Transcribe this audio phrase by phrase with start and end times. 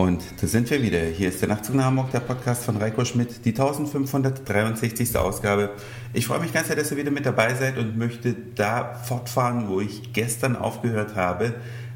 [0.00, 1.00] Und da sind wir wieder.
[1.00, 5.14] Hier ist der Nachtzug nach Hamburg, der Podcast von Reiko Schmidt, die 1563.
[5.18, 5.72] Ausgabe.
[6.14, 9.68] Ich freue mich ganz sehr, dass ihr wieder mit dabei seid und möchte da fortfahren,
[9.68, 11.52] wo ich gestern aufgehört habe,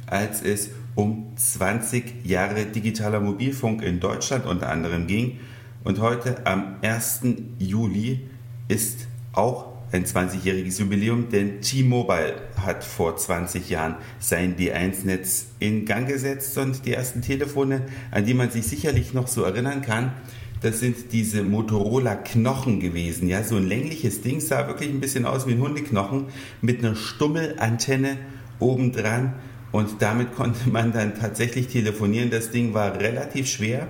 [0.06, 5.40] als es um 20 Jahre digitaler Mobilfunk in Deutschland unter anderem ging.
[5.82, 7.22] Und heute am 1.
[7.58, 8.28] Juli
[8.68, 16.08] ist auch ein 20-jähriges Jubiläum, denn T-Mobile hat vor 20 Jahren sein D1-Netz in Gang
[16.08, 20.12] gesetzt und die ersten Telefone, an die man sich sicherlich noch so erinnern kann,
[20.62, 23.28] das sind diese Motorola Knochen gewesen.
[23.28, 26.24] Ja, so ein längliches Ding sah wirklich ein bisschen aus wie ein Hundeknochen
[26.60, 28.16] mit einer Stummelantenne
[28.58, 29.34] obendran
[29.70, 32.30] und damit konnte man dann tatsächlich telefonieren.
[32.30, 33.88] Das Ding war relativ schwer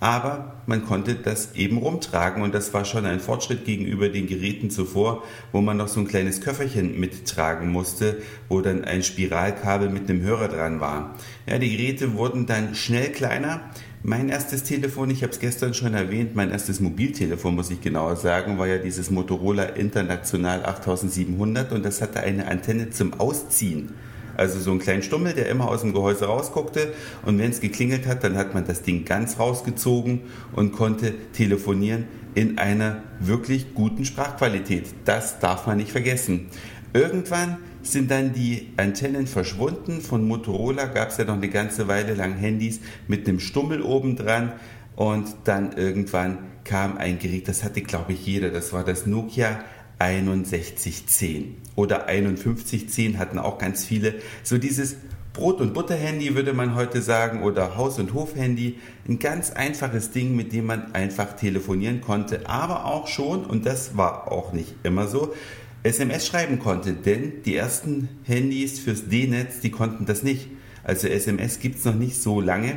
[0.00, 4.70] aber man konnte das eben rumtragen und das war schon ein Fortschritt gegenüber den Geräten
[4.70, 5.22] zuvor,
[5.52, 10.22] wo man noch so ein kleines Köfferchen mittragen musste, wo dann ein Spiralkabel mit einem
[10.22, 11.14] Hörer dran war.
[11.46, 13.60] Ja, die Geräte wurden dann schnell kleiner.
[14.02, 18.16] Mein erstes Telefon, ich habe es gestern schon erwähnt, mein erstes Mobiltelefon, muss ich genauer
[18.16, 23.94] sagen, war ja dieses Motorola International 8700 und das hatte eine Antenne zum Ausziehen.
[24.36, 26.92] Also so einen kleinen Stummel, der immer aus dem Gehäuse rausguckte.
[27.24, 30.22] Und wenn es geklingelt hat, dann hat man das Ding ganz rausgezogen
[30.54, 32.04] und konnte telefonieren
[32.34, 34.86] in einer wirklich guten Sprachqualität.
[35.04, 36.48] Das darf man nicht vergessen.
[36.92, 40.00] Irgendwann sind dann die Antennen verschwunden.
[40.00, 44.16] Von Motorola gab es ja noch eine ganze Weile lang Handys mit einem Stummel oben
[44.16, 44.52] dran.
[44.96, 49.60] Und dann irgendwann kam ein Gerät, das hatte glaube ich jeder, das war das Nokia
[49.98, 54.14] 6110 oder 5110 hatten auch ganz viele.
[54.42, 54.96] So dieses
[55.34, 58.78] Brot- und Butter-Handy würde man heute sagen oder Haus- und Hof-Handy.
[59.08, 63.96] Ein ganz einfaches Ding, mit dem man einfach telefonieren konnte, aber auch schon, und das
[63.96, 65.34] war auch nicht immer so,
[65.82, 70.48] SMS schreiben konnte, denn die ersten Handys fürs D-Netz, die konnten das nicht.
[70.84, 72.76] Also SMS gibt es noch nicht so lange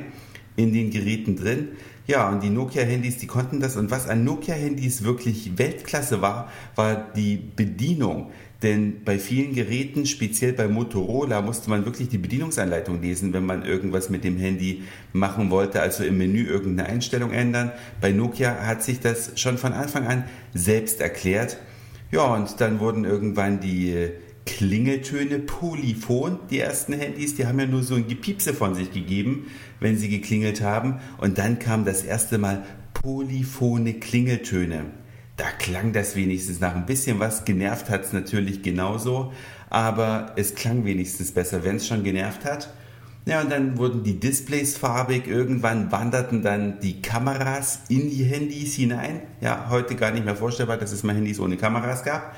[0.56, 1.70] in den Geräten drin.
[2.08, 3.76] Ja, und die Nokia-Handys, die konnten das.
[3.76, 8.32] Und was an Nokia-Handys wirklich Weltklasse war, war die Bedienung.
[8.64, 13.64] Denn bei vielen Geräten, speziell bei Motorola, musste man wirklich die Bedienungsanleitung lesen, wenn man
[13.66, 17.74] irgendwas mit dem Handy machen wollte, also im Menü irgendeine Einstellung ändern.
[18.00, 20.24] Bei Nokia hat sich das schon von Anfang an
[20.54, 21.58] selbst erklärt.
[22.10, 24.10] Ja, und dann wurden irgendwann die
[24.48, 26.40] Klingeltöne polyphon.
[26.50, 29.48] Die ersten Handys, die haben ja nur so ein Gepiepse von sich gegeben,
[29.80, 31.00] wenn sie geklingelt haben.
[31.20, 34.86] Und dann kam das erste Mal polyphone Klingeltöne.
[35.36, 37.46] Da klang das wenigstens nach ein bisschen was.
[37.46, 39.34] Genervt hat es natürlich genauso,
[39.70, 42.74] aber es klang wenigstens besser, wenn es schon genervt hat.
[43.26, 45.28] Ja, und dann wurden die Displays farbig.
[45.28, 49.22] Irgendwann wanderten dann die Kameras in die Handys hinein.
[49.42, 52.34] Ja, heute gar nicht mehr vorstellbar, dass es mal Handys ohne Kameras gab.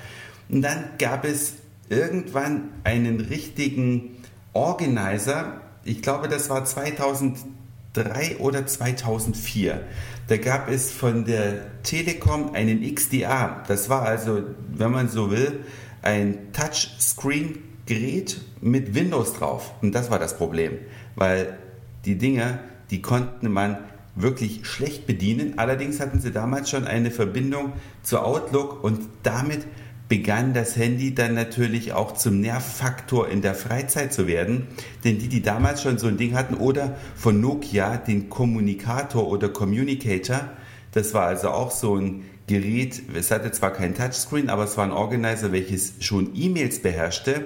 [0.49, 1.53] Und dann gab es
[1.89, 4.17] irgendwann einen richtigen
[4.53, 5.61] Organizer.
[5.83, 9.81] Ich glaube, das war 2003 oder 2004.
[10.27, 13.63] Da gab es von der Telekom einen XDA.
[13.67, 15.61] Das war also, wenn man so will,
[16.01, 19.73] ein Touchscreen-Gerät mit Windows drauf.
[19.81, 20.73] Und das war das Problem,
[21.15, 21.57] weil
[22.05, 22.59] die Dinger,
[22.91, 23.77] die konnte man
[24.15, 25.57] wirklich schlecht bedienen.
[25.57, 27.73] Allerdings hatten sie damals schon eine Verbindung
[28.03, 29.65] zu Outlook und damit
[30.09, 34.67] begann das Handy dann natürlich auch zum Nervfaktor in der Freizeit zu werden.
[35.03, 39.49] Denn die, die damals schon so ein Ding hatten oder von Nokia den Kommunikator oder
[39.49, 40.49] Communicator,
[40.91, 44.83] das war also auch so ein Gerät, es hatte zwar kein Touchscreen, aber es war
[44.83, 47.45] ein Organizer, welches schon E-Mails beherrschte.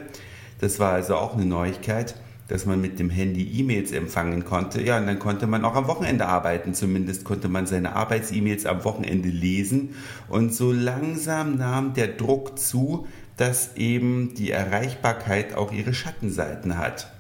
[0.62, 2.16] Das war also auch eine Neuigkeit
[2.54, 4.84] dass man mit dem Handy E-Mails empfangen konnte.
[4.84, 6.76] Ja, und dann konnte man auch am Wochenende arbeiten.
[6.76, 9.96] Zumindest konnte man seine Arbeits-E-Mails am Wochenende lesen.
[10.30, 17.12] Und so langsam nahm der Druck zu, dass eben die Erreichbarkeit auch ihre Schattenseiten hat.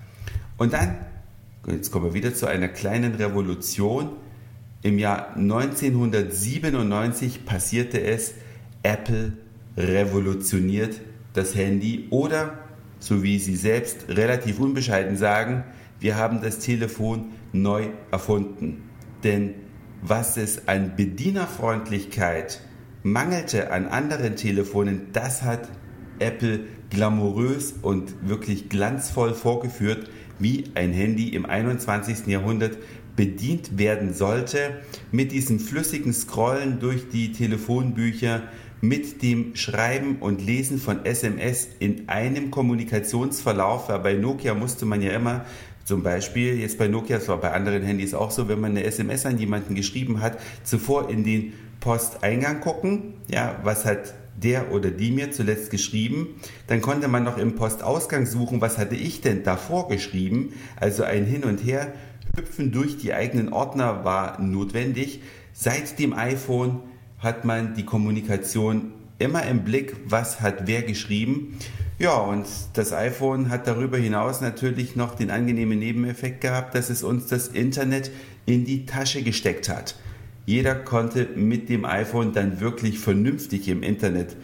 [0.57, 0.97] Und dann,
[1.67, 4.09] jetzt kommen wir wieder zu einer kleinen Revolution.
[4.83, 8.35] Im Jahr 1997 passierte es,
[8.83, 9.33] Apple
[9.75, 11.01] revolutioniert
[11.33, 12.59] das Handy oder
[13.03, 15.65] so wie Sie selbst relativ unbescheiden sagen,
[15.99, 18.83] wir haben das Telefon neu erfunden.
[19.25, 19.55] Denn
[20.01, 22.61] was es an Bedienerfreundlichkeit
[23.03, 25.67] mangelte an anderen Telefonen, das hat
[26.19, 30.09] Apple glamourös und wirklich glanzvoll vorgeführt,
[30.39, 32.27] wie ein Handy im 21.
[32.27, 32.77] Jahrhundert
[33.15, 34.81] bedient werden sollte,
[35.11, 38.43] mit diesem flüssigen Scrollen durch die Telefonbücher,
[38.81, 45.01] mit dem Schreiben und Lesen von SMS in einem Kommunikationsverlauf, weil bei Nokia musste man
[45.01, 45.45] ja immer
[45.85, 48.83] zum Beispiel, jetzt bei Nokia, es war bei anderen Handys auch so, wenn man eine
[48.83, 54.89] SMS an jemanden geschrieben hat, zuvor in den Posteingang gucken, ja, was hat der oder
[54.89, 56.35] die mir zuletzt geschrieben.
[56.67, 60.53] Dann konnte man noch im Postausgang suchen, was hatte ich denn davor geschrieben.
[60.79, 61.93] Also ein Hin und Her
[62.35, 65.21] Hüpfen durch die eigenen Ordner war notwendig.
[65.53, 66.79] Seit dem iPhone
[67.19, 71.59] hat man die Kommunikation immer im Blick, was hat wer geschrieben.
[71.99, 77.03] Ja, und das iPhone hat darüber hinaus natürlich noch den angenehmen Nebeneffekt gehabt, dass es
[77.03, 78.09] uns das Internet
[78.47, 79.95] in die Tasche gesteckt hat.
[80.47, 84.35] Jeder konnte mit dem iPhone dann wirklich vernünftig im Internet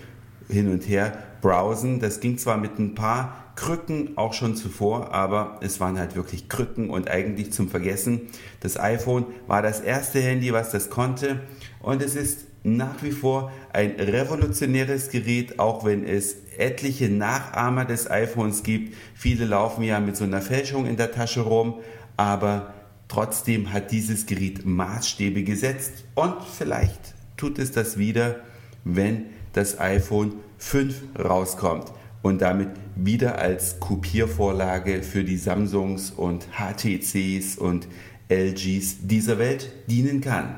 [0.48, 2.00] hin und her browsen.
[2.00, 6.48] Das ging zwar mit ein paar Krücken auch schon zuvor, aber es waren halt wirklich
[6.48, 8.22] Krücken und eigentlich zum Vergessen.
[8.62, 11.42] Das iPhone war das erste Handy, was das konnte
[11.82, 18.10] und es ist nach wie vor ein revolutionäres Gerät, auch wenn es etliche Nachahmer des
[18.10, 18.96] iPhones gibt.
[19.14, 21.82] Viele laufen ja mit so einer Fälschung in der Tasche rum,
[22.16, 22.74] aber
[23.10, 28.38] trotzdem hat dieses Gerät Maßstäbe gesetzt und vielleicht tut es das wieder,
[28.86, 31.92] wenn das iPhone 5 rauskommt
[32.22, 37.88] und damit wieder als Kopiervorlage für die Samsungs und HTCs und
[38.30, 40.58] LGs dieser Welt dienen kann.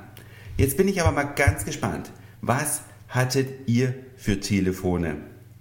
[0.57, 2.11] Jetzt bin ich aber mal ganz gespannt.
[2.41, 5.17] Was hattet ihr für Telefone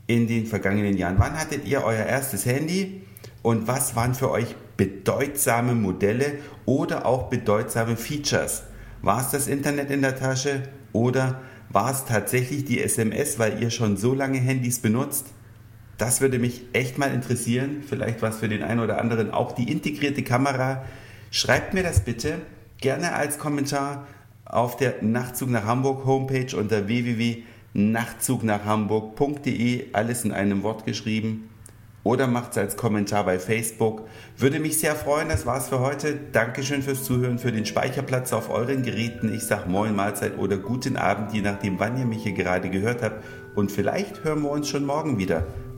[0.07, 1.19] in den vergangenen Jahren?
[1.19, 3.03] Wann hattet ihr euer erstes Handy
[3.43, 8.65] und was waren für euch bedeutsame Modelle oder auch bedeutsame Features?
[9.03, 10.63] War es das Internet in der Tasche
[10.93, 15.27] oder war es tatsächlich die SMS, weil ihr schon so lange Handys benutzt?
[16.01, 17.83] Das würde mich echt mal interessieren.
[17.87, 19.33] Vielleicht was für den einen oder anderen.
[19.33, 20.83] Auch die integrierte Kamera.
[21.31, 22.39] Schreibt mir das bitte
[22.79, 24.07] gerne als Kommentar
[24.47, 29.89] auf der Nachtzug nach Hamburg Homepage unter www.nachtzugnachhamburg.de.
[29.93, 31.51] Alles in einem Wort geschrieben.
[32.03, 34.09] Oder macht es als Kommentar bei Facebook.
[34.39, 35.29] Würde mich sehr freuen.
[35.29, 36.19] Das war's für heute.
[36.33, 39.35] Dankeschön fürs Zuhören, für den Speicherplatz auf euren Geräten.
[39.35, 43.03] Ich sag Moin, Mahlzeit oder guten Abend, je nachdem, wann ihr mich hier gerade gehört
[43.03, 43.23] habt.
[43.55, 45.45] Und vielleicht hören wir uns schon morgen wieder.